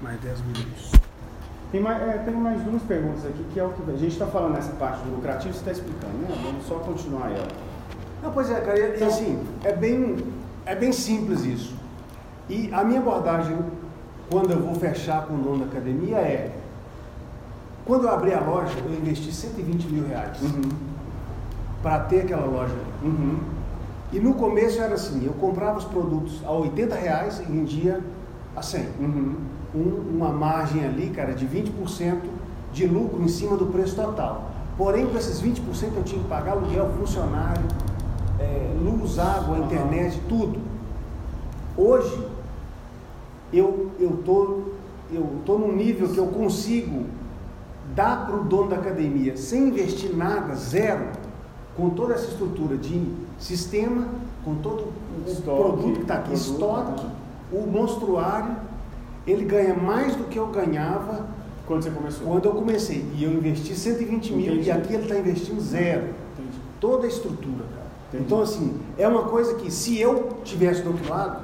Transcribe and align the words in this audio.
Mais 0.00 0.18
10 0.20 0.40
minutos. 0.42 0.92
Tem 1.70 1.80
mais, 1.80 2.02
é, 2.02 2.18
tem 2.18 2.34
mais 2.34 2.60
duas 2.62 2.82
perguntas 2.82 3.24
aqui, 3.26 3.44
que 3.52 3.60
é 3.60 3.64
o 3.64 3.70
que 3.70 3.88
a 3.90 3.96
gente 3.96 4.12
está 4.12 4.26
falando 4.26 4.54
nessa 4.54 4.72
parte 4.72 5.02
do 5.04 5.14
lucrativo, 5.14 5.52
você 5.54 5.60
está 5.60 5.72
explicando, 5.72 6.14
né? 6.18 6.28
Vamos 6.42 6.66
só 6.66 6.76
continuar 6.76 7.30
ela. 7.30 7.46
Não, 8.22 8.32
pois 8.32 8.50
é, 8.50 8.60
cara, 8.60 8.78
e, 8.78 8.96
Então- 8.96 9.08
assim, 9.08 9.38
é 9.62 9.72
bem, 9.72 10.16
é 10.66 10.74
bem 10.74 10.90
simples 10.92 11.44
isso. 11.44 11.74
E 12.48 12.68
a 12.72 12.82
minha 12.82 12.98
abordagem, 13.00 13.56
quando 14.30 14.50
eu 14.50 14.60
vou 14.60 14.74
fechar 14.74 15.26
com 15.26 15.34
o 15.34 15.38
dono 15.38 15.58
da 15.60 15.66
academia, 15.66 16.16
é: 16.16 16.52
quando 17.86 18.04
eu 18.04 18.10
abri 18.10 18.34
a 18.34 18.40
loja, 18.40 18.76
eu 18.84 18.92
investi 18.92 19.32
120 19.32 19.84
mil 19.86 20.06
reais 20.08 20.38
para 21.82 22.00
ter 22.00 22.22
aquela 22.22 22.46
loja. 22.46 22.72
ali. 22.74 23.08
Uhum. 23.08 23.38
E 24.12 24.18
no 24.18 24.34
começo 24.34 24.80
era 24.80 24.94
assim: 24.94 25.24
eu 25.24 25.32
comprava 25.34 25.78
os 25.78 25.84
produtos 25.84 26.42
a 26.44 26.50
80 26.50 26.96
reais 26.96 27.38
e 27.38 27.44
vendia 27.44 28.00
a 28.56 28.62
100. 28.62 28.88
Uhum. 28.98 29.36
Um- 29.74 30.16
uma 30.16 30.30
margem 30.30 30.84
ali, 30.84 31.10
cara, 31.10 31.32
de 31.32 31.46
20% 31.46 32.22
de 32.72 32.86
lucro 32.86 33.22
em 33.22 33.28
cima 33.28 33.56
do 33.56 33.66
preço 33.66 33.94
total. 33.96 34.50
Porém, 34.76 35.06
com 35.06 35.16
esses 35.16 35.40
20% 35.40 35.96
eu 35.96 36.02
tinha 36.02 36.22
que 36.22 36.28
pagar 36.28 36.52
aluguel, 36.52 36.90
funcionário, 36.98 37.62
é, 38.38 38.72
luz, 38.82 39.18
água, 39.18 39.58
internet, 39.58 40.20
tudo. 40.28 40.58
Hoje, 41.76 42.26
eu 43.52 43.90
eu 43.98 44.22
tô, 44.24 44.60
eu 45.12 45.26
tô 45.44 45.58
num 45.58 45.72
nível 45.74 46.08
que 46.08 46.18
eu 46.18 46.26
consigo 46.28 47.04
dar 47.94 48.26
para 48.26 48.36
o 48.36 48.44
dono 48.44 48.70
da 48.70 48.76
academia, 48.76 49.36
sem 49.36 49.68
investir 49.68 50.16
nada, 50.16 50.54
zero, 50.54 51.06
com 51.76 51.90
toda 51.90 52.14
essa 52.14 52.26
estrutura 52.28 52.76
de 52.76 53.02
sistema, 53.38 54.06
com 54.44 54.54
todo 54.56 54.84
o 54.84 55.28
Estoque, 55.30 55.62
produto 55.62 55.94
que 55.96 56.02
está 56.02 56.14
aqui, 56.14 56.30
produto, 56.30 56.52
estoque, 56.52 57.02
né? 57.04 57.10
o 57.52 57.66
monstruário, 57.66 58.56
ele 59.26 59.44
ganha 59.44 59.74
mais 59.74 60.16
do 60.16 60.24
que 60.24 60.38
eu 60.38 60.46
ganhava 60.48 61.26
Quando 61.66 61.82
você 61.82 61.90
começou? 61.90 62.26
quando 62.26 62.44
eu 62.46 62.52
comecei. 62.52 63.04
E 63.14 63.24
eu 63.24 63.32
investi 63.32 63.74
120 63.74 64.32
mil 64.32 64.52
Entendi. 64.54 64.68
e 64.68 64.72
aqui 64.72 64.94
ele 64.94 65.02
está 65.04 65.16
investindo 65.18 65.60
zero. 65.60 66.02
Entendi. 66.34 66.58
Toda 66.80 67.04
a 67.06 67.08
estrutura, 67.08 67.64
cara. 67.74 67.86
Entendi. 68.08 68.24
Então, 68.24 68.40
assim, 68.42 68.78
é 68.98 69.06
uma 69.06 69.24
coisa 69.24 69.54
que 69.54 69.70
se 69.70 69.98
eu 70.00 70.38
tivesse 70.44 70.82
do 70.82 70.88
outro 70.90 71.08
lado, 71.08 71.42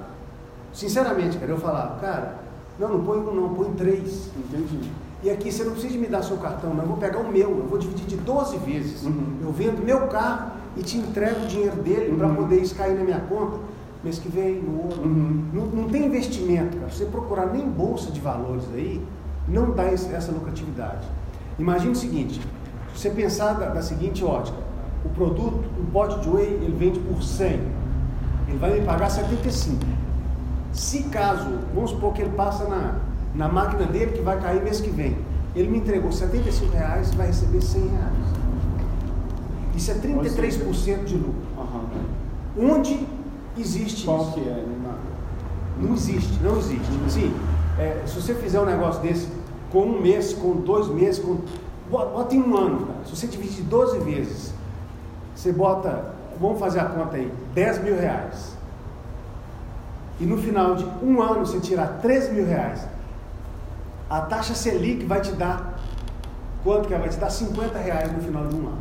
sinceramente, 0.72 1.38
cara, 1.38 1.52
eu 1.52 1.58
falava, 1.58 2.00
cara, 2.00 2.38
não, 2.78 2.88
não 2.98 3.04
põe 3.04 3.18
um 3.18 3.34
não, 3.34 3.54
põe 3.54 3.70
três. 3.72 4.28
Entendi. 4.36 4.90
E 5.22 5.30
aqui 5.30 5.50
você 5.50 5.64
não 5.64 5.72
precisa 5.72 5.96
me 5.98 6.06
dar 6.06 6.22
seu 6.22 6.36
cartão, 6.36 6.74
não. 6.74 6.82
Eu 6.82 6.88
vou 6.88 6.96
pegar 6.98 7.18
o 7.18 7.28
meu, 7.28 7.50
eu 7.50 7.66
vou 7.68 7.78
dividir 7.78 8.06
de 8.06 8.16
12 8.16 8.58
vezes. 8.58 9.02
Uhum. 9.04 9.38
Eu 9.42 9.50
vendo 9.52 9.82
meu 9.84 10.06
carro 10.08 10.52
e 10.76 10.82
te 10.82 10.98
entrego 10.98 11.44
o 11.44 11.46
dinheiro 11.46 11.76
dele 11.82 12.14
para 12.16 12.26
Uhum. 12.26 12.34
poder 12.36 12.60
isso 12.60 12.74
cair 12.74 12.94
na 12.96 13.02
minha 13.04 13.20
conta 13.20 13.58
mês 14.04 14.18
que 14.18 14.28
vem, 14.28 14.62
no 14.62 14.82
outro. 14.84 15.02
Uhum. 15.02 15.44
Não, 15.52 15.66
não 15.66 15.88
tem 15.88 16.06
investimento, 16.06 16.76
cara. 16.76 16.90
Se 16.90 16.98
você 16.98 17.06
procurar 17.06 17.46
nem 17.46 17.68
bolsa 17.68 18.10
de 18.10 18.20
valores 18.20 18.64
aí, 18.74 19.04
não 19.48 19.72
dá 19.72 19.84
essa 19.84 20.32
lucratividade. 20.32 21.06
Imagine 21.58 21.92
o 21.92 21.96
seguinte: 21.96 22.40
se 22.94 23.00
você 23.00 23.10
pensar 23.10 23.54
da, 23.54 23.68
da 23.68 23.82
seguinte 23.82 24.24
ótica, 24.24 24.58
o 25.04 25.08
produto, 25.10 25.64
um 25.80 25.86
pote 25.86 26.20
de 26.20 26.28
whey, 26.28 26.46
ele 26.46 26.74
vende 26.76 26.98
por 27.00 27.22
100, 27.22 27.60
ele 28.48 28.58
vai 28.58 28.78
me 28.78 28.84
pagar 28.84 29.10
75. 29.10 29.84
Se 30.72 31.04
caso, 31.04 31.48
vamos 31.74 31.90
supor 31.90 32.12
que 32.12 32.22
ele 32.22 32.32
passa 32.32 32.68
na, 32.68 32.96
na 33.34 33.48
máquina 33.48 33.86
dele, 33.86 34.12
que 34.12 34.22
vai 34.22 34.40
cair 34.40 34.62
mês 34.62 34.80
que 34.80 34.90
vem, 34.90 35.16
ele 35.54 35.68
me 35.68 35.78
entregou 35.78 36.12
75 36.12 36.72
reais 36.72 37.12
e 37.12 37.16
vai 37.16 37.28
receber 37.28 37.62
100 37.62 37.80
reais. 37.88 38.14
Isso 39.74 39.90
é 39.90 39.94
33% 39.94 41.04
de 41.04 41.14
lucro. 41.16 41.34
Aham. 41.58 42.74
Onde 42.74 43.06
existe 43.60 44.04
Qual 44.04 44.22
isso? 44.22 44.32
que 44.32 44.40
é? 44.40 44.64
Não 45.78 45.94
existe, 45.94 46.42
não 46.42 46.58
existe. 46.58 46.86
Sim, 47.08 47.34
é, 47.78 48.02
se 48.06 48.14
você 48.14 48.34
fizer 48.34 48.60
um 48.60 48.64
negócio 48.64 49.02
desse 49.02 49.28
com 49.70 49.82
um 49.82 50.00
mês, 50.00 50.32
com 50.32 50.56
dois 50.56 50.88
meses, 50.88 51.22
com. 51.22 51.38
Bota, 51.90 52.34
em 52.34 52.42
um 52.42 52.56
ano, 52.56 52.86
cara. 52.86 52.98
Se 53.04 53.14
você 53.14 53.26
dividir 53.26 53.62
12 53.64 53.98
vezes, 54.00 54.52
você 55.34 55.52
bota, 55.52 56.12
vamos 56.40 56.58
fazer 56.58 56.80
a 56.80 56.86
conta 56.86 57.16
aí, 57.16 57.32
10 57.54 57.84
mil 57.84 57.96
reais. 57.96 58.56
E 60.18 60.24
no 60.24 60.38
final 60.38 60.74
de 60.74 60.84
um 61.02 61.20
ano 61.22 61.46
você 61.46 61.60
tirar 61.60 61.98
13 62.00 62.32
mil 62.32 62.46
reais, 62.46 62.84
a 64.08 64.22
taxa 64.22 64.54
Selic 64.54 65.04
vai 65.04 65.20
te 65.20 65.32
dar 65.32 65.76
quanto 66.66 66.88
que 66.88 66.94
ela 66.94 67.04
vai 67.04 67.12
te 67.12 67.18
dar? 67.18 67.30
50 67.30 67.78
reais 67.78 68.12
no 68.12 68.20
final 68.20 68.46
de 68.48 68.56
um 68.56 68.66
ano. 68.66 68.78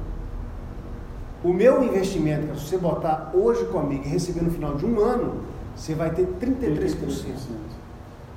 O 1.45 1.53
meu 1.53 1.83
investimento, 1.83 2.47
cara, 2.47 2.57
se 2.57 2.65
você 2.65 2.77
botar 2.79 3.31
hoje 3.31 3.65
comigo 3.65 4.01
e 4.03 4.07
receber 4.09 4.41
no 4.41 4.49
final 4.49 4.73
de 4.73 4.83
um 4.83 4.99
ano, 4.99 5.41
você 5.75 5.93
vai 5.93 6.09
ter 6.09 6.25
33%. 6.41 7.35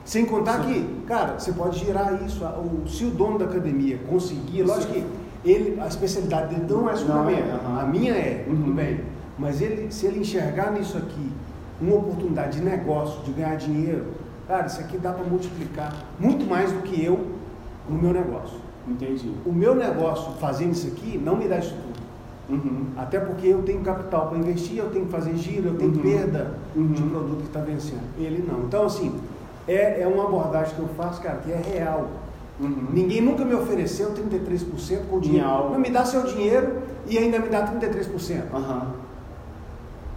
Sem 0.04 0.26
contar 0.26 0.62
Sim. 0.62 0.66
que, 1.00 1.04
cara, 1.06 1.38
você 1.38 1.52
pode 1.52 1.78
girar 1.78 2.20
isso. 2.26 2.44
a- 2.44 2.62
Se 2.86 3.06
o 3.06 3.10
dono 3.10 3.38
da 3.38 3.46
academia 3.46 3.98
conseguir, 4.10 4.62
lógico 4.62 4.92
Sim. 4.92 5.06
que 5.42 5.48
ele, 5.50 5.80
a 5.80 5.86
especialidade 5.86 6.54
dele 6.54 6.66
não 6.70 6.86
é 6.90 6.96
suplemento, 6.96 7.48
é, 7.48 7.52
aham. 7.52 7.80
a 7.80 7.86
minha 7.86 8.12
é, 8.12 8.44
Uhum. 8.46 8.56
tudo 8.56 8.72
bem. 8.74 9.00
Mas 9.38 9.62
ele, 9.62 9.90
se 9.90 10.04
ele 10.04 10.20
enxergar 10.20 10.70
nisso 10.72 10.98
aqui 10.98 11.32
uma 11.80 11.96
oportunidade 11.96 12.58
de 12.58 12.62
negócio, 12.64 13.22
de 13.24 13.32
ganhar 13.32 13.54
dinheiro, 13.56 14.04
cara, 14.46 14.66
isso 14.66 14.80
aqui 14.80 14.98
dá 14.98 15.12
para 15.14 15.24
multiplicar 15.24 15.94
muito 16.20 16.44
mais 16.44 16.72
do 16.72 16.82
que 16.82 17.02
eu 17.02 17.18
no 17.88 17.96
meu 17.96 18.12
negócio. 18.12 18.58
Entendi. 18.86 19.32
O 19.46 19.52
meu 19.52 19.74
negócio 19.74 20.32
fazendo 20.40 20.72
isso 20.72 20.88
aqui 20.88 21.16
não 21.16 21.36
me 21.36 21.48
dá 21.48 21.58
isso 21.58 21.70
tudo. 21.74 21.97
Uhum. 22.48 22.86
Até 22.96 23.20
porque 23.20 23.46
eu 23.46 23.62
tenho 23.62 23.80
capital 23.82 24.28
para 24.28 24.38
investir, 24.38 24.78
eu 24.78 24.90
tenho 24.90 25.04
que 25.06 25.10
fazer 25.12 25.36
giro, 25.36 25.68
eu 25.68 25.74
tenho 25.76 25.92
Uhum. 25.92 25.98
perda 26.02 26.54
Uhum. 26.74 26.92
de 26.92 27.02
produto 27.02 27.38
que 27.40 27.46
está 27.46 27.60
vencendo. 27.60 28.00
Ele 28.18 28.42
não. 28.50 28.60
Então, 28.60 28.86
assim, 28.86 29.14
é, 29.66 30.00
é 30.02 30.06
uma 30.06 30.24
abordagem 30.24 30.74
que 30.74 30.80
eu 30.80 30.88
faço, 30.96 31.20
cara, 31.20 31.36
que 31.44 31.52
é 31.52 31.56
real. 31.60 32.08
Uhum. 32.58 32.86
Ninguém 32.92 33.20
nunca 33.20 33.44
me 33.44 33.54
ofereceu 33.54 34.12
33% 34.12 35.06
com 35.10 35.16
o 35.16 35.20
dinheiro. 35.20 35.46
Não 35.70 35.78
me 35.78 35.90
dá 35.90 36.04
seu 36.04 36.22
dinheiro 36.22 36.78
e 37.06 37.18
ainda 37.18 37.38
me 37.38 37.48
dá 37.48 37.66
33%. 37.66 38.44
Aham. 38.54 38.86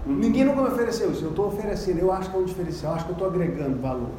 Uhum. 0.08 0.16
Ninguém 0.16 0.46
nunca 0.46 0.62
me 0.62 0.68
ofereceu 0.69 1.12
isso. 1.12 1.24
Eu 1.25 1.30
estou 1.31 1.48
oferecendo, 1.48 2.00
eu 2.00 2.12
acho 2.12 2.31
que 2.31 2.36
é 2.38 2.40
um 2.40 2.46
diferencial, 2.46 2.94
eu 2.94 2.96
acho 2.96 3.06
que 3.06 3.12
eu 3.12 3.16
estou 3.16 3.28
agregando 3.28 3.80
valor 3.80 4.09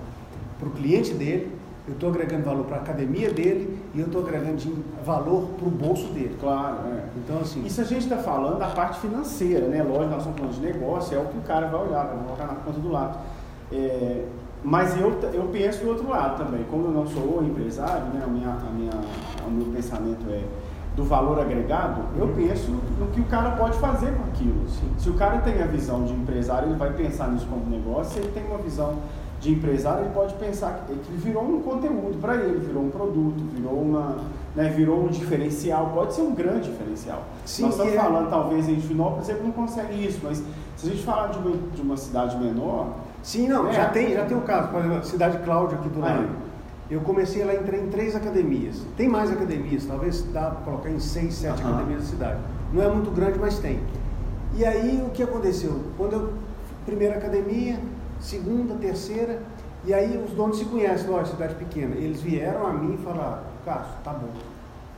para 0.58 0.68
o 0.68 0.70
cliente 0.72 1.12
dele, 1.14 1.50
eu 1.88 1.94
estou 1.94 2.10
agregando 2.10 2.44
valor 2.44 2.64
para 2.64 2.76
a 2.76 2.80
academia 2.80 3.30
dele 3.30 3.76
e 3.94 4.00
eu 4.00 4.06
estou 4.06 4.22
agregando 4.22 4.56
valor 5.04 5.48
para 5.58 5.66
o 5.66 5.70
bolso 5.70 6.06
dele. 6.12 6.36
Claro, 6.40 6.76
é. 6.86 7.04
Então, 7.16 7.38
assim, 7.40 7.64
Isso 7.66 7.80
a 7.80 7.84
gente 7.84 8.02
está 8.04 8.18
falando 8.18 8.58
da 8.58 8.68
parte 8.68 9.00
financeira, 9.00 9.66
né? 9.66 9.82
Lógico, 9.82 10.10
nós 10.10 10.18
estamos 10.18 10.38
falando 10.38 10.54
de 10.54 10.60
negócio, 10.60 11.16
é 11.16 11.20
o 11.20 11.24
que 11.26 11.38
o 11.38 11.42
cara 11.42 11.66
vai 11.66 11.86
olhar, 11.88 12.04
vai 12.04 12.18
colocar 12.24 12.46
na 12.46 12.54
conta 12.54 12.78
do 12.78 12.90
lado. 12.90 13.18
É, 13.72 14.24
mas 14.62 14.96
eu, 15.00 15.10
eu 15.32 15.48
penso 15.52 15.82
do 15.82 15.88
outro 15.90 16.08
lado 16.08 16.44
também. 16.44 16.62
Como 16.70 16.84
eu 16.86 16.92
não 16.92 17.06
sou 17.06 17.42
empresário, 17.42 18.04
né? 18.14 18.22
A 18.24 18.28
minha, 18.28 18.48
a 18.50 18.70
minha, 18.70 18.92
o 19.46 19.50
meu 19.50 19.66
pensamento 19.74 20.24
é 20.30 20.44
do 20.94 21.04
valor 21.04 21.40
agregado, 21.40 22.02
eu 22.18 22.26
Uhum. 22.26 22.34
penso 22.34 22.70
no 23.00 23.06
que 23.08 23.20
o 23.22 23.24
cara 23.24 23.52
pode 23.52 23.78
fazer 23.78 24.12
com 24.14 24.24
aquilo. 24.24 24.66
Se 24.98 25.08
o 25.08 25.14
cara 25.14 25.38
tem 25.38 25.60
a 25.62 25.66
visão 25.66 26.04
de 26.04 26.12
empresário, 26.12 26.68
ele 26.68 26.76
vai 26.76 26.92
pensar 26.92 27.28
nisso 27.28 27.46
como 27.48 27.64
negócio. 27.68 28.12
Se 28.12 28.18
ele 28.20 28.30
tem 28.32 28.44
uma 28.46 28.58
visão 28.58 28.96
de 29.42 29.52
empresário, 29.52 30.04
ele 30.04 30.14
pode 30.14 30.34
pensar 30.34 30.84
que 30.86 30.94
que 30.94 31.12
virou 31.16 31.42
um 31.42 31.60
conteúdo 31.62 32.16
para 32.20 32.36
ele, 32.36 32.60
virou 32.60 32.84
um 32.84 32.90
produto, 32.90 33.42
virou 33.52 33.74
uma, 33.74 34.18
né, 34.54 34.68
virou 34.68 35.02
um 35.04 35.08
diferencial. 35.08 35.90
Pode 35.92 36.14
ser 36.14 36.22
um 36.22 36.32
grande 36.32 36.70
diferencial. 36.70 37.24
Sim, 37.44 37.62
Nós 37.62 37.72
estamos 37.72 37.92
é- 37.92 37.96
falando 37.96 38.30
talvez 38.30 38.68
em 38.68 38.80
Finópolis, 38.80 39.28
ele 39.28 39.42
não 39.42 39.50
consegue 39.50 40.06
isso, 40.06 40.20
mas 40.22 40.40
se 40.76 40.86
a 40.86 40.90
gente 40.92 41.02
falar 41.02 41.26
de 41.26 41.38
uma, 41.38 41.56
de 41.74 41.82
uma 41.82 41.96
cidade 41.96 42.36
menor, 42.38 42.94
Sim, 43.20 43.46
não, 43.48 43.68
É. 43.68 43.72
já 43.72 43.88
tem, 43.88 44.12
já 44.14 44.24
tem 44.24 44.36
o 44.36 44.40
caso, 44.40 44.68
por 44.68 44.80
exemplo, 44.80 45.04
Cidade 45.04 45.38
Cláudia 45.44 45.78
aqui 45.78 45.88
do 45.88 46.04
Aí. 46.04 46.10
lado. 46.16 46.28
Eu 46.90 47.00
comecei 47.02 47.44
lá, 47.44 47.54
entrei 47.54 47.80
em 47.80 47.86
três 47.88 48.14
academias. 48.16 48.82
Tem 48.96 49.08
mais 49.08 49.30
academias, 49.30 49.86
talvez 49.86 50.22
dá 50.32 50.50
para 50.50 50.60
colocar 50.64 50.90
em 50.90 50.98
seis, 50.98 51.34
sete 51.34 51.62
Aham. 51.62 51.70
academias 51.74 52.02
da 52.02 52.08
cidade. 52.08 52.40
Não 52.72 52.82
é 52.82 52.88
muito 52.88 53.10
grande, 53.12 53.38
mas 53.38 53.58
tem. 53.60 53.78
E 54.56 54.64
aí 54.64 55.02
o 55.06 55.10
que 55.10 55.22
aconteceu? 55.22 55.80
Quando 55.96 56.12
eu 56.14 56.32
primeira 56.84 57.16
academia, 57.16 57.78
segunda, 58.22 58.74
terceira, 58.76 59.42
e 59.84 59.92
aí 59.92 60.16
os 60.24 60.32
donos 60.32 60.58
se 60.58 60.64
conhecem, 60.64 61.10
olha, 61.10 61.26
cidade 61.26 61.54
pequena. 61.56 61.94
Eles 61.96 62.20
vieram 62.22 62.66
a 62.66 62.72
mim 62.72 62.94
e 62.94 62.98
falaram, 63.04 63.38
Cássio, 63.64 63.94
tá 64.04 64.12
bom, 64.12 64.28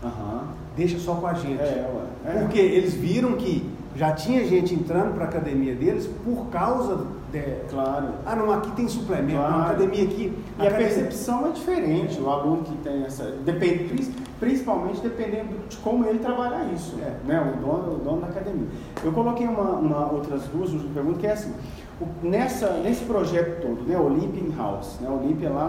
aham, 0.06 0.44
deixa 0.76 0.98
só 0.98 1.14
com 1.14 1.26
a 1.26 1.34
gente. 1.34 1.60
é, 1.60 1.86
é. 2.26 2.32
Porque 2.40 2.58
eles 2.58 2.94
viram 2.94 3.32
que 3.36 3.68
já 3.96 4.12
tinha 4.12 4.44
gente 4.44 4.74
entrando 4.74 5.14
para 5.14 5.24
a 5.24 5.28
academia 5.28 5.74
deles 5.74 6.08
por 6.24 6.46
causa 6.50 7.06
de, 7.32 7.40
Claro. 7.70 8.08
ah, 8.26 8.34
não, 8.36 8.50
aqui 8.52 8.70
tem 8.72 8.88
suplemento, 8.88 9.38
Claro. 9.38 9.56
na 9.58 9.64
academia 9.66 10.04
aqui. 10.04 10.32
E 10.58 10.62
a 10.62 10.68
academia- 10.68 10.88
percepção 10.94 11.46
é 11.46 11.50
diferente, 11.50 12.20
o 12.20 12.28
aluno 12.28 12.62
que 12.64 12.76
tem 12.78 13.04
essa. 13.04 13.24
Depende, 13.44 14.10
principalmente 14.44 15.00
dependendo 15.00 15.66
de 15.68 15.76
como 15.78 16.04
ele 16.04 16.18
trabalhar 16.18 16.70
isso, 16.74 16.96
É. 17.00 17.14
né? 17.26 17.40
O 17.40 17.60
dono, 17.66 17.94
o 17.94 17.98
dono 17.98 18.20
da 18.20 18.26
academia. 18.26 18.68
Eu 19.02 19.10
coloquei 19.12 19.46
uma, 19.48 19.70
uma 19.70 20.12
outras 20.12 20.42
duas 20.48 20.70
últimas 20.70 20.92
perguntas, 20.92 21.20
que 21.20 21.26
é 21.26 21.32
assim, 21.32 21.54
o- 21.98 22.26
nessa, 22.26 22.74
nesse 22.82 23.04
projeto 23.04 23.62
todo, 23.62 23.88
né? 23.88 23.98
Olympian 23.98 24.54
House, 24.54 24.98
né? 25.00 25.08
Olímpia 25.08 25.48
lá 25.48 25.68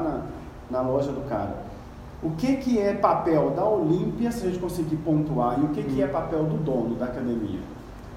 na, 0.70 0.80
na 0.80 0.86
loja 0.88 1.12
do 1.14 1.22
cara. 1.30 1.64
O 2.22 2.32
que, 2.32 2.58
que 2.58 2.78
é 2.80 2.94
papel 2.94 3.52
da 3.52 3.64
Olímpia, 3.64 4.30
se 4.32 4.46
a 4.46 4.50
gente 4.50 4.60
conseguir 4.60 4.98
pontuar, 4.98 5.58
e 5.60 5.64
o 5.64 5.68
que, 5.70 5.82
que 5.84 6.02
é 6.02 6.08
papel 6.08 6.44
do 6.44 6.58
dono 6.58 6.96
da 6.96 7.06
academia? 7.06 7.60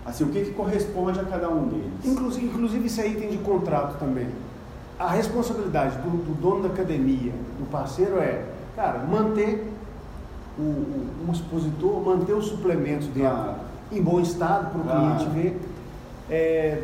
Assim, 0.05 0.25
o 0.25 0.29
que, 0.29 0.43
que 0.47 0.51
corresponde 0.53 1.21
a 1.21 1.25
cada 1.25 1.49
um 1.51 1.69
deles? 1.69 1.93
Inclusive, 2.05 2.47
inclusive 2.47 2.87
isso 2.87 3.01
aí 3.01 3.15
tem 3.15 3.29
de 3.31 3.39
contrato 3.39 3.97
também. 3.99 4.27
a 4.99 5.09
responsabilidade 5.11 5.97
do, 5.99 6.11
do, 6.11 6.35
dono 6.41 6.63
da 6.63 6.69
academia, 6.71 7.31
do 7.59 7.71
parceiro 7.71 8.19
é, 8.19 8.43
cara, 8.75 8.99
manter 9.01 9.73
o, 10.59 10.63
o, 10.63 11.29
o 11.29 11.33
expositor, 11.33 12.05
manter 12.05 12.33
os 12.33 12.47
suplementos 12.47 13.07
dentro 13.09 13.55
em 13.91 14.03
bom 14.03 14.21
estado 14.21 14.71
para 14.71 14.81
o 14.81 14.85
cliente 14.85 15.29
ver, 15.31 15.61
é, 16.31 16.83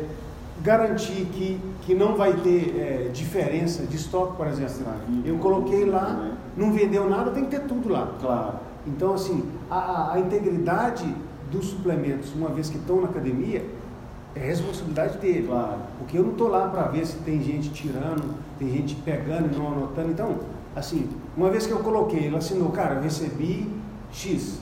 garantir 0.63 1.25
que, 1.25 1.59
que 1.81 1.93
não 1.93 2.15
vai 2.15 2.33
ter 2.33 2.75
é, 2.77 3.09
diferença 3.13 3.83
de 3.83 3.95
estoque, 3.95 4.35
por 4.35 4.47
exemplo. 4.47 4.75
Eu 5.23 5.37
coloquei 5.37 5.85
lá, 5.85 6.31
não 6.57 6.71
vendeu 6.71 7.09
nada, 7.09 7.31
tem 7.31 7.45
que 7.45 7.51
ter 7.51 7.61
tudo 7.61 7.89
lá. 7.89 8.11
Claro. 8.19 8.53
Então, 8.87 9.13
assim, 9.13 9.43
a, 9.69 10.13
a 10.13 10.19
integridade 10.19 11.05
dos 11.51 11.67
suplementos, 11.67 12.33
uma 12.33 12.49
vez 12.49 12.69
que 12.69 12.77
estão 12.77 13.01
na 13.01 13.07
academia, 13.07 13.63
é 14.35 14.39
responsabilidade 14.39 15.17
dele. 15.19 15.47
Claro. 15.47 15.77
Porque 15.99 16.17
eu 16.17 16.23
não 16.23 16.31
estou 16.31 16.47
lá 16.47 16.67
para 16.67 16.83
ver 16.83 17.05
se 17.05 17.17
tem 17.17 17.41
gente 17.41 17.69
tirando, 17.69 18.35
tem 18.57 18.69
gente 18.69 18.95
pegando 18.95 19.53
e 19.53 19.57
não 19.57 19.67
anotando. 19.67 20.11
Então, 20.11 20.35
assim, 20.75 21.09
uma 21.35 21.49
vez 21.49 21.65
que 21.65 21.71
eu 21.71 21.79
coloquei, 21.79 22.25
ele 22.25 22.35
assinou, 22.35 22.69
cara, 22.69 22.95
eu 22.95 23.01
recebi 23.01 23.67
X. 24.11 24.59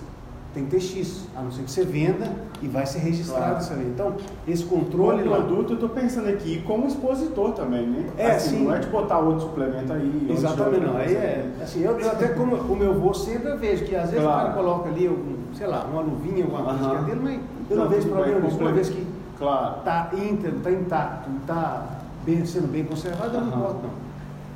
Tem 0.54 0.66
que 0.66 0.72
ter 0.72 0.80
X, 0.80 1.26
a 1.36 1.42
não 1.42 1.52
ser 1.52 1.64
que 1.64 1.72
você 1.72 1.84
venda 1.84 2.32
e 2.62 2.68
vai 2.68 2.86
ser 2.86 3.00
registrado 3.00 3.44
claro. 3.44 3.60
isso 3.60 3.74
ali. 3.74 3.86
Então, 3.86 4.16
esse 4.48 4.64
controle. 4.64 5.28
O 5.28 5.32
produto, 5.32 5.72
eu 5.72 5.74
estou 5.74 5.90
pensando 5.90 6.30
aqui 6.30 6.62
como 6.62 6.86
expositor 6.86 7.54
também, 7.54 7.88
né? 7.88 8.08
É, 8.20 8.32
assim, 8.32 8.58
sim. 8.58 8.64
Não 8.64 8.76
é 8.76 8.78
de 8.78 8.88
botar 8.88 9.18
outro 9.18 9.48
suplemento 9.48 9.92
aí. 9.92 10.28
Exatamente, 10.30 10.86
não. 10.86 10.96
Aí 10.96 11.16
é. 11.16 11.52
Assim, 11.60 11.82
eu, 11.82 12.00
eu 12.00 12.12
até 12.12 12.28
como, 12.28 12.56
como 12.58 12.84
eu 12.84 13.00
vou 13.00 13.16
sempre, 13.16 13.50
eu 13.50 13.58
vejo 13.58 13.84
que 13.84 13.96
às 13.96 14.12
vezes 14.12 14.24
claro. 14.24 14.42
o 14.42 14.42
cara 14.44 14.54
coloca 14.54 14.90
ali, 14.90 15.08
algum, 15.08 15.36
sei 15.56 15.66
lá, 15.66 15.86
uma 15.92 16.02
luvinha, 16.02 16.44
alguma 16.44 16.64
coisa 16.64 16.84
uh 16.84 17.00
-huh. 17.00 17.06
dele, 17.06 17.20
mas 17.24 17.40
eu 17.72 17.76
não, 17.76 17.84
não 17.86 17.92
vejo 17.92 18.10
problema 18.10 18.40
nisso. 18.42 18.60
Uma 18.60 18.72
vez 18.72 18.90
que 18.90 19.08
Claro. 19.38 19.80
Está 19.80 20.10
íntegro, 20.14 20.58
está 20.58 20.72
intacto, 20.72 21.30
está 21.42 21.86
bem, 22.26 22.46
sendo 22.46 22.68
bem 22.68 22.86
conservado, 22.86 23.38
uhum. 23.38 23.46
não 23.46 23.58
importa 23.58 23.80
não. 23.84 24.04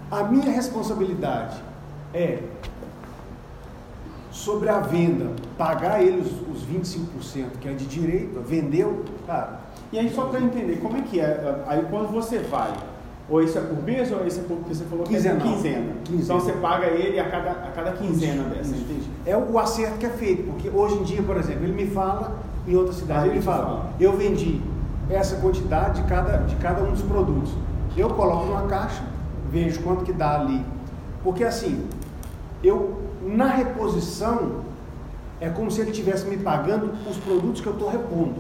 A 0.10 0.24
minha 0.24 0.50
responsabilidade 0.50 1.58
é 2.14 2.40
sobre 4.32 4.70
a 4.70 4.80
venda, 4.80 5.32
pagar 5.58 6.02
eles 6.02 6.28
os 6.28 6.66
25% 6.66 7.58
que 7.60 7.68
é 7.68 7.74
de 7.74 7.86
direito, 7.86 8.40
vendeu, 8.42 9.04
cara. 9.26 9.60
E 9.92 10.00
aí 10.00 10.10
só 10.10 10.26
para 10.26 10.40
entender, 10.40 10.78
como 10.78 10.98
é 10.98 11.02
que 11.02 11.20
é? 11.20 11.64
Aí 11.68 11.86
quando 11.90 12.12
você 12.12 12.40
vai, 12.40 12.74
ou 13.30 13.42
isso 13.42 13.58
é 13.58 13.62
por 13.62 13.84
mês 13.84 14.12
ou 14.12 14.26
isso 14.26 14.40
é 14.40 14.44
por, 14.44 14.58
porque 14.58 14.76
você 14.76 14.86
falou 14.86 15.06
quinzena. 15.06 15.42
que 15.42 15.48
é 15.48 15.52
quinzena. 15.52 15.94
quinzena. 16.04 16.24
Então 16.24 16.40
você 16.40 16.54
paga 16.54 16.86
ele 16.88 17.20
a 17.20 17.30
cada, 17.30 17.52
a 17.52 17.72
cada 17.72 17.92
quinzena 17.94 18.44
dessa, 18.44 18.76
entende? 18.76 19.10
É 19.26 19.36
o 19.36 19.60
acerto 19.60 19.98
que 19.98 20.06
é 20.06 20.10
feito, 20.10 20.44
porque 20.44 20.70
hoje 20.70 20.96
em 20.96 21.04
dia, 21.04 21.22
por 21.22 21.36
exemplo, 21.36 21.64
ele 21.66 21.74
me 21.74 21.88
fala 21.92 22.40
em 22.66 22.76
outra 22.76 22.94
cidade, 22.94 23.30
ele 23.30 23.42
fala, 23.42 23.66
fala, 23.66 23.90
eu 24.00 24.16
vendi 24.16 24.62
essa 25.10 25.38
quantidade 25.38 26.02
de 26.02 26.08
cada, 26.08 26.38
de 26.38 26.56
cada 26.58 26.84
um 26.84 26.92
dos 26.92 27.02
produtos. 27.02 27.52
Eu 27.96 28.10
coloco 28.10 28.46
numa 28.46 28.64
caixa, 28.68 29.04
vejo 29.50 29.82
quanto 29.82 30.04
que 30.04 30.14
dá 30.14 30.40
ali. 30.40 30.64
Porque 31.24 31.44
assim, 31.44 31.86
eu 32.64 33.02
na 33.22 33.48
reposição 33.48 34.68
é 35.40 35.50
como 35.50 35.70
se 35.70 35.82
ele 35.82 35.92
estivesse 35.92 36.26
me 36.28 36.38
pagando 36.38 36.92
os 37.10 37.18
produtos 37.18 37.62
que 37.62 37.68
eu 37.68 37.74
estou 37.74 37.90
repondo. 37.90 38.36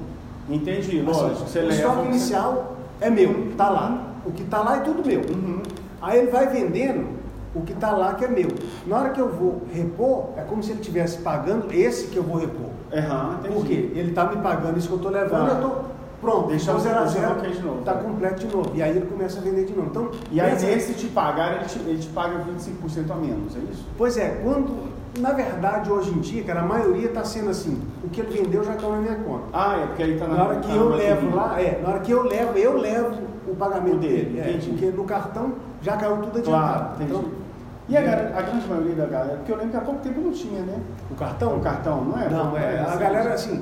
Entendi, 0.49 0.99
assim, 0.99 1.01
lógico. 1.01 1.47
Você 1.47 1.59
o 1.59 1.69
estoque 1.69 2.07
inicial 2.07 2.77
é 3.01 3.09
meu, 3.09 3.49
está 3.49 3.69
lá. 3.69 4.13
O 4.25 4.31
que 4.31 4.43
está 4.43 4.59
lá 4.59 4.77
é 4.77 4.79
tudo 4.81 5.05
meu. 5.05 5.21
Uhum. 5.21 5.61
Aí 6.01 6.19
ele 6.19 6.31
vai 6.31 6.47
vendendo 6.47 7.17
o 7.53 7.61
que 7.61 7.73
está 7.73 7.91
lá 7.91 8.13
que 8.13 8.25
é 8.25 8.27
meu. 8.27 8.49
Na 8.85 8.97
hora 8.97 9.09
que 9.09 9.19
eu 9.19 9.29
vou 9.29 9.61
repor, 9.73 10.29
é 10.37 10.41
como 10.41 10.61
se 10.61 10.71
ele 10.71 10.79
estivesse 10.79 11.19
pagando 11.19 11.71
esse 11.71 12.07
que 12.07 12.17
eu 12.17 12.23
vou 12.23 12.37
repor. 12.37 12.67
Uhum, 12.91 13.53
Por 13.53 13.65
quê? 13.65 13.91
Ele 13.93 14.09
está 14.09 14.25
me 14.25 14.41
pagando 14.41 14.77
isso 14.77 14.87
que 14.87 14.93
eu 14.93 14.97
estou 14.97 15.11
levando, 15.11 15.47
tá. 15.47 15.51
eu 15.51 15.55
estou 15.55 15.85
Pronto, 16.19 16.47
deixa 16.47 16.73
o 16.73 16.79
0 16.79 16.99
a 16.99 17.05
0 17.05 17.41
de 17.41 17.61
novo. 17.61 17.79
Está 17.79 17.93
completo 17.93 18.45
de 18.45 18.55
novo. 18.55 18.71
E 18.73 18.81
aí 18.81 18.97
ele 18.97 19.05
começa 19.05 19.39
a 19.39 19.41
vender 19.41 19.65
de 19.65 19.73
novo. 19.73 19.89
Então, 19.89 20.11
e 20.31 20.41
aí 20.41 20.51
nesse 20.53 20.93
te 20.93 21.07
pagar, 21.07 21.57
ele 21.57 21.65
te, 21.65 21.79
ele 21.79 21.99
te 21.99 22.07
paga 22.07 22.39
25% 22.39 23.11
a 23.11 23.15
menos, 23.15 23.55
é 23.55 23.59
isso? 23.71 23.85
Pois 23.97 24.17
é, 24.17 24.41
quando. 24.43 24.97
Na 25.19 25.31
verdade, 25.31 25.91
hoje 25.91 26.11
em 26.11 26.19
dia, 26.19 26.43
cara, 26.43 26.59
a 26.59 26.65
maioria 26.65 27.07
está 27.07 27.23
sendo 27.23 27.49
assim, 27.49 27.81
o 28.03 28.09
que 28.09 28.21
ele 28.21 28.39
vendeu 28.39 28.63
já 28.63 28.75
está 28.75 28.87
na 28.87 28.97
minha 28.97 29.15
conta. 29.15 29.45
Ah, 29.51 29.79
é 29.81 29.87
porque 29.87 30.03
aí 30.03 30.13
está 30.13 30.27
na 30.27 30.35
Na 30.35 30.43
hora 30.43 30.59
que 30.59 30.67
tá 30.67 30.75
eu 30.75 30.89
levo 30.89 31.35
lá, 31.35 31.59
é, 31.59 31.81
na 31.81 31.89
hora 31.89 31.99
que 32.01 32.11
eu 32.11 32.23
levo, 32.23 32.55
eu 32.55 32.77
levo 32.77 33.17
o 33.47 33.55
pagamento 33.55 33.97
dele. 33.97 34.39
É, 34.39 34.59
porque 34.63 34.85
no 34.91 35.05
cartão 35.05 35.53
já 35.81 35.97
caiu 35.97 36.17
tudo 36.17 36.37
adiantado. 36.37 36.45
Claro, 36.45 36.95
entendi. 36.95 37.11
Então, 37.13 37.25
e 37.89 37.95
a, 37.95 38.01
a, 38.01 38.41
grande 38.41 38.67
maioria 38.67 38.95
da 38.95 39.05
galera, 39.05 39.37
porque 39.37 39.51
eu 39.51 39.55
lembro 39.55 39.71
que 39.71 39.77
há 39.77 39.81
pouco 39.81 40.01
tempo 40.01 40.19
não 40.19 40.31
tinha, 40.31 40.61
né? 40.61 40.77
O 41.09 41.15
cartão? 41.15 41.55
O 41.55 41.61
cartão, 41.61 42.03
não 42.03 42.21
é? 42.21 42.29
Não, 42.29 42.57
é. 42.57 42.79
A 42.79 42.95
galera, 42.97 43.33
assim, 43.33 43.61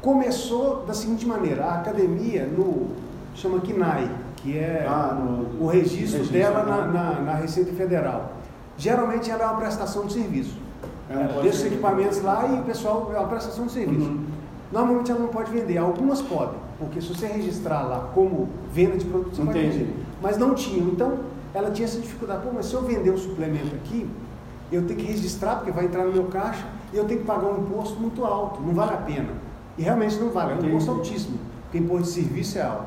começou 0.00 0.84
da 0.86 0.94
seguinte 0.94 1.26
maneira: 1.26 1.64
a 1.64 1.74
academia 1.76 2.46
no 2.46 2.88
chama 3.34 3.60
KNAI, 3.60 4.10
que 4.36 4.58
é 4.58 4.86
ah, 4.88 5.14
no, 5.14 5.64
o 5.64 5.68
registro, 5.68 6.18
registro 6.18 6.32
dela 6.32 6.64
na, 6.64 6.86
na, 6.86 7.20
na, 7.20 7.34
Receita 7.34 7.72
Federal. 7.72 8.32
Geralmente 8.76 9.30
ela 9.30 9.44
é 9.44 9.46
uma 9.46 9.56
prestação 9.56 10.06
de 10.06 10.14
serviço. 10.14 10.56
É, 11.08 11.42
deixa 11.42 11.58
os 11.58 11.64
equipamentos 11.66 12.22
lá 12.22 12.46
e 12.46 12.60
o 12.60 12.62
pessoal 12.62 13.10
é 13.14 13.18
uma 13.18 13.28
prestação 13.28 13.66
de 13.66 13.72
serviço. 13.72 14.08
Uhum. 14.08 14.24
Normalmente 14.72 15.10
ela 15.10 15.20
não 15.20 15.28
pode 15.28 15.50
vender, 15.50 15.76
algumas 15.76 16.22
podem, 16.22 16.58
porque 16.78 17.00
se 17.00 17.08
você 17.08 17.26
registrar 17.26 17.82
lá 17.82 18.10
como 18.14 18.48
venda 18.72 18.96
de 18.96 19.04
produtos, 19.04 19.36
você 19.36 19.42
Entendi. 19.42 19.66
pode 19.66 19.78
vender. 19.78 19.94
Mas 20.22 20.38
não 20.38 20.54
tinham. 20.54 20.88
Então 20.88 21.18
ela 21.52 21.70
tinha 21.70 21.86
essa 21.86 21.98
dificuldade. 21.98 22.42
Pô, 22.44 22.50
mas 22.54 22.66
se 22.66 22.74
eu 22.74 22.82
vender 22.82 23.10
um 23.10 23.18
suplemento 23.18 23.74
aqui, 23.74 24.08
eu 24.70 24.86
tenho 24.86 25.00
que 25.00 25.06
registrar, 25.06 25.56
porque 25.56 25.72
vai 25.72 25.86
entrar 25.86 26.04
no 26.04 26.12
meu 26.12 26.24
caixa, 26.26 26.64
e 26.92 26.96
eu 26.96 27.04
tenho 27.04 27.20
que 27.20 27.26
pagar 27.26 27.48
um 27.48 27.58
imposto 27.58 27.98
muito 27.98 28.24
alto, 28.24 28.60
não 28.60 28.72
vale 28.72 28.94
a 28.94 28.98
pena. 28.98 29.49
E 29.80 29.82
realmente 29.82 30.16
não 30.16 30.28
vale, 30.28 30.52
é 30.52 30.56
um 30.56 30.68
imposto 30.68 30.90
altíssimo, 30.90 31.38
porque 31.62 31.78
imposto 31.78 32.04
de 32.04 32.10
serviço 32.10 32.58
é 32.58 32.62
alto. 32.62 32.84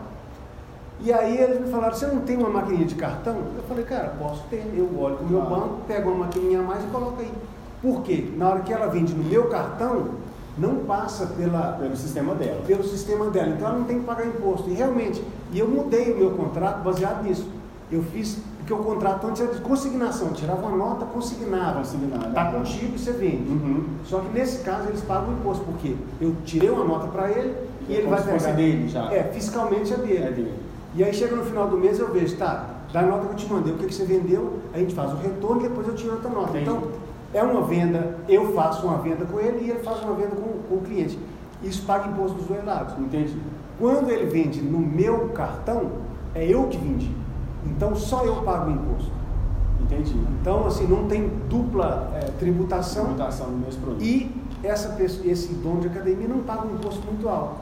E 0.99 1.11
aí 1.11 1.39
eles 1.39 1.59
me 1.59 1.67
falaram, 1.71 1.95
você 1.95 2.05
não 2.05 2.19
tem 2.19 2.37
uma 2.37 2.49
maquininha 2.49 2.85
de 2.85 2.93
cartão? 2.93 3.35
Eu 3.57 3.63
falei, 3.67 3.83
cara, 3.83 4.09
posso 4.19 4.43
ter. 4.43 4.63
Eu 4.77 4.87
olho 4.99 5.17
com 5.17 5.23
o 5.23 5.27
meu 5.27 5.41
ah. 5.41 5.45
banco, 5.45 5.77
pego 5.87 6.11
uma 6.11 6.25
maquininha 6.25 6.59
a 6.59 6.61
mais 6.61 6.83
e 6.83 6.87
coloco 6.89 7.19
aí. 7.19 7.31
Por 7.81 8.03
quê? 8.03 8.31
Na 8.37 8.47
hora 8.47 8.59
que 8.59 8.71
ela 8.71 8.85
vende 8.85 9.11
no 9.15 9.23
meu 9.23 9.49
cartão, 9.49 10.09
não 10.55 10.85
passa 10.85 11.25
pela, 11.25 11.71
pelo 11.79 11.97
sistema 11.97 12.35
dela. 12.35 12.61
Pelo 12.67 12.83
sistema 12.83 13.27
dela. 13.31 13.49
Então 13.49 13.69
ela 13.69 13.79
não 13.79 13.85
tem 13.85 13.99
que 13.99 14.05
pagar 14.05 14.27
imposto. 14.27 14.69
E 14.69 14.73
realmente, 14.73 15.23
e 15.51 15.57
eu 15.57 15.67
mudei 15.67 16.13
o 16.13 16.17
meu 16.17 16.31
contrato 16.37 16.83
baseado 16.83 17.23
nisso. 17.23 17.49
Eu 17.91 18.03
fiz 18.03 18.37
porque 18.63 18.73
o 18.73 18.77
contrato 18.77 19.27
antes 19.27 19.41
era 19.41 19.53
de 19.53 19.59
consignação, 19.59 20.31
tirava 20.31 20.65
uma 20.65 20.77
nota, 20.77 21.05
consignava. 21.05 21.79
Consignada. 21.79 22.29
Está 22.29 22.45
contigo 22.45 22.95
e 22.95 22.97
você 22.97 23.11
vende. 23.11 23.49
Uhum. 23.49 23.83
Só 24.05 24.19
que 24.19 24.29
nesse 24.33 24.63
caso 24.63 24.87
eles 24.87 25.01
pagam 25.01 25.29
o 25.29 25.33
imposto, 25.33 25.65
porque 25.65 25.95
eu 26.21 26.33
tirei 26.45 26.69
uma 26.69 26.85
nota 26.85 27.07
para 27.07 27.29
ele 27.29 27.55
e 27.89 27.93
ele 27.93 28.07
vai 28.07 28.23
pegar. 28.23 28.53
dele 28.53 28.87
já. 28.87 29.13
É, 29.13 29.23
fiscalmente 29.33 29.93
é 29.93 29.97
dele. 29.97 30.23
é 30.23 30.31
dele. 30.31 30.53
E 30.95 31.03
aí 31.03 31.13
chega 31.13 31.35
no 31.35 31.43
final 31.43 31.67
do 31.67 31.75
mês 31.77 31.99
eu 31.99 32.09
vejo, 32.13 32.37
tá, 32.37 32.67
da 32.93 33.01
nota 33.01 33.25
que 33.25 33.33
eu 33.33 33.35
te 33.35 33.51
mandei, 33.51 33.73
o 33.73 33.77
que, 33.77 33.87
que 33.87 33.93
você 33.93 34.05
vendeu, 34.05 34.59
a 34.73 34.77
gente 34.77 34.95
faz 34.95 35.11
o 35.11 35.17
retorno 35.17 35.65
e 35.65 35.67
depois 35.67 35.85
eu 35.85 35.95
tiro 35.95 36.13
outra 36.13 36.29
nota. 36.29 36.51
Entendi. 36.51 36.61
Então, 36.61 36.83
é 37.33 37.43
uma 37.43 37.63
venda, 37.63 38.17
eu 38.29 38.53
faço 38.53 38.87
uma 38.87 38.99
venda 38.99 39.25
com 39.25 39.41
ele 39.41 39.65
e 39.65 39.71
ele 39.71 39.79
faz 39.79 40.01
uma 40.03 40.13
venda 40.13 40.35
com, 40.37 40.59
com 40.69 40.75
o 40.75 40.81
cliente. 40.81 41.19
Isso 41.61 41.85
paga 41.85 42.07
imposto 42.07 42.37
dos 42.37 42.47
dois 42.47 42.63
lados. 42.63 42.97
Entendi. 42.97 43.35
Quando 43.77 44.09
ele 44.09 44.25
vende 44.25 44.61
no 44.61 44.79
meu 44.79 45.29
cartão, 45.29 45.91
é 46.33 46.45
eu 46.45 46.67
que 46.67 46.77
vendi. 46.77 47.22
Então 47.65 47.95
só 47.95 48.23
eu 48.23 48.37
pago 48.43 48.69
o 48.69 48.73
imposto. 48.73 49.11
Entendi. 49.81 50.15
Então, 50.41 50.65
assim, 50.65 50.87
não 50.87 51.07
tem 51.07 51.29
dupla 51.49 52.09
é, 52.15 52.31
tributação. 52.39 53.05
Tributação 53.05 53.47
no 53.47 53.57
mesmo 53.57 53.81
produto. 53.81 54.03
E 54.03 54.31
essa 54.63 54.89
pessoa, 54.89 55.27
esse 55.27 55.53
dono 55.55 55.81
de 55.81 55.87
academia 55.87 56.27
não 56.27 56.39
paga 56.39 56.65
um 56.65 56.75
imposto 56.75 57.05
muito 57.05 57.27
alto. 57.27 57.55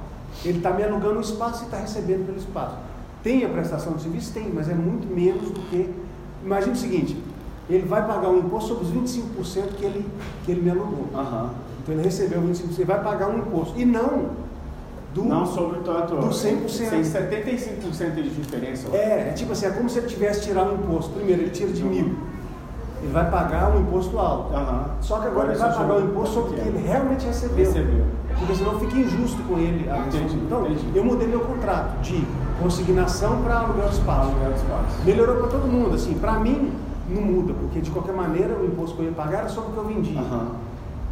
Ele 0.45 0.59
está 0.59 0.71
me 0.71 0.83
alugando 0.83 1.17
o 1.17 1.21
espaço 1.21 1.63
e 1.63 1.65
está 1.65 1.77
recebendo 1.77 2.25
pelo 2.25 2.37
espaço. 2.37 2.75
Tem 3.23 3.43
a 3.43 3.49
prestação 3.49 3.93
de 3.93 4.03
serviço? 4.03 4.33
Tem, 4.33 4.51
mas 4.51 4.69
é 4.69 4.73
muito 4.73 5.13
menos 5.13 5.49
do 5.49 5.59
que. 5.69 5.93
Imagina 6.43 6.73
o 6.73 6.75
seguinte: 6.75 7.21
ele 7.69 7.85
vai 7.85 8.05
pagar 8.05 8.29
um 8.29 8.39
imposto 8.39 8.69
sobre 8.69 8.85
os 8.85 8.93
25% 9.11 9.75
que 9.77 9.85
ele, 9.85 10.05
que 10.45 10.51
ele 10.51 10.61
me 10.61 10.71
alugou. 10.71 11.05
Uhum. 11.13 11.49
Então 11.81 11.95
ele 11.95 12.03
recebeu 12.03 12.41
25%, 12.41 12.75
ele 12.75 12.85
vai 12.85 13.03
pagar 13.03 13.29
um 13.29 13.39
imposto. 13.39 13.79
E 13.79 13.85
não 13.85 14.29
do, 15.13 15.23
não 15.23 15.45
sobre 15.45 15.79
tanto. 15.79 16.15
Do 16.15 16.27
100%. 16.27 16.89
Tem 16.89 17.01
75% 17.01 18.13
de 18.15 18.29
diferença. 18.29 18.87
É, 18.95 19.29
é 19.29 19.33
tipo 19.35 19.51
assim, 19.51 19.65
é 19.65 19.71
como 19.71 19.89
se 19.89 19.99
ele 19.99 20.07
tivesse 20.07 20.43
tirado 20.43 20.71
um 20.71 20.75
imposto. 20.75 21.11
Primeiro, 21.11 21.41
ele 21.41 21.51
tira 21.51 21.71
de 21.71 21.83
uhum. 21.83 21.89
mil. 21.89 22.17
Ele 23.01 23.11
vai 23.11 23.29
pagar 23.29 23.75
um 23.75 23.81
imposto 23.81 24.17
alto. 24.17 24.53
Uhum. 24.53 24.83
Só 25.01 25.19
que 25.19 25.27
agora, 25.27 25.51
agora 25.51 25.51
ele 25.51 25.59
vai 25.59 25.73
pagar 25.73 25.95
o 25.95 26.05
imposto 26.05 26.33
sobre 26.35 26.51
o 26.51 26.53
que 26.63 26.69
ele 26.69 26.87
realmente 26.87 27.25
recebeu. 27.25 27.65
recebeu. 27.65 28.05
Porque 28.37 28.55
senão 28.55 28.79
fica 28.79 28.95
injusto 28.95 29.41
com 29.43 29.57
ele. 29.57 29.89
Entendi, 30.07 30.35
então, 30.35 30.65
entendi. 30.65 30.91
eu 30.95 31.03
mudei 31.03 31.27
meu 31.27 31.41
contrato 31.41 31.99
de 32.01 32.23
consignação 32.61 33.41
para 33.41 33.59
aluguel 33.59 33.89
de 33.89 33.95
espaço. 33.95 34.29
Aluguel 34.29 34.53
de 34.53 34.59
espaço. 34.59 35.01
Melhorou 35.03 35.37
para 35.37 35.47
todo 35.47 35.67
mundo. 35.67 35.95
Assim, 35.95 36.13
para 36.13 36.33
mim, 36.33 36.71
não 37.09 37.21
muda, 37.21 37.53
porque 37.53 37.81
de 37.81 37.91
qualquer 37.91 38.15
maneira 38.15 38.55
o 38.55 38.65
imposto 38.65 38.95
que 38.95 39.01
eu 39.01 39.07
ia 39.07 39.11
pagar 39.11 39.39
era 39.39 39.49
só 39.49 39.61
porque 39.61 39.79
eu 39.79 39.85
vendi. 39.85 40.15
Uhum. 40.15 40.51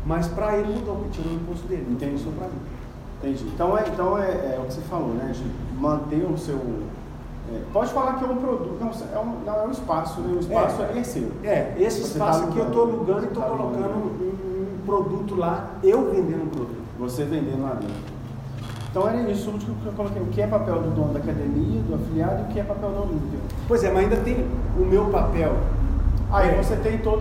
Mas 0.05 0.27
para 0.27 0.57
ele 0.57 0.73
mudou, 0.73 0.95
porque 0.95 1.21
tirou 1.21 1.33
o 1.33 1.35
imposto 1.35 1.67
dele. 1.67 1.87
Entendi. 1.89 2.21
Então, 2.21 2.33
para 2.33 2.47
mim. 2.47 2.78
Entendi. 3.19 3.45
Então 3.53 3.77
é, 3.77 3.83
então 3.87 4.17
é, 4.17 4.55
é 4.55 4.59
o 4.61 4.65
que 4.65 4.73
você 4.73 4.81
falou, 4.81 5.09
né? 5.09 5.31
De 5.33 5.79
manter 5.79 6.25
o 6.25 6.37
seu. 6.37 6.55
É, 6.55 7.61
pode 7.73 7.91
falar 7.91 8.13
que 8.13 8.23
é 8.23 8.27
um 8.27 8.37
produto, 8.37 8.77
não, 8.79 8.89
é 8.89 9.19
um, 9.19 9.45
não, 9.45 9.63
é 9.63 9.67
um 9.67 9.71
espaço, 9.71 10.21
né? 10.21 10.33
O 10.35 10.39
espaço 10.39 10.81
é, 10.81 10.97
é 10.97 11.03
seu. 11.03 11.31
É, 11.43 11.75
esse 11.79 12.01
você 12.01 12.13
espaço 12.13 12.43
tá 12.43 12.47
aqui 12.47 12.59
eu 12.59 12.67
estou 12.67 12.83
alugando 12.83 13.23
e 13.23 13.27
estou 13.27 13.43
tá 13.43 13.49
colocando 13.49 13.95
um, 13.95 14.07
um, 14.07 14.85
produto 14.85 15.35
lá, 15.35 15.71
eu 15.83 16.11
vendendo 16.11 16.43
um 16.43 16.49
produto. 16.49 16.79
Você 16.99 17.23
vendendo 17.23 17.63
lá 17.63 17.73
dentro. 17.73 18.19
Então 18.89 19.07
era 19.07 19.29
isso 19.29 19.49
último 19.51 19.75
que 19.75 19.85
eu 19.85 19.93
coloquei. 19.93 20.21
O 20.21 20.27
que 20.27 20.41
é 20.41 20.47
papel 20.47 20.81
do 20.81 20.89
dono 20.91 21.13
da 21.13 21.19
academia, 21.19 21.81
do 21.81 21.95
afiliado 21.95 22.41
e 22.41 22.43
o 22.43 22.47
que 22.47 22.59
é 22.59 22.63
papel 22.63 22.89
da 22.89 23.01
Olímpia. 23.01 23.39
Pois 23.67 23.83
é, 23.83 23.91
mas 23.91 24.03
ainda 24.03 24.17
tem 24.17 24.47
o 24.77 24.85
meu 24.85 25.05
papel. 25.05 25.55
Aí 26.31 26.49
É. 26.49 26.61
você 26.61 26.75
tem 26.75 26.99
toda 26.99 27.17